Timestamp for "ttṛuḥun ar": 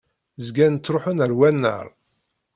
0.75-1.31